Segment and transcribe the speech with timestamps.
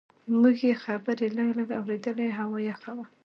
[0.39, 3.05] موږ یې خبرې لږ لږ اورېدلې، هوا یخه وه.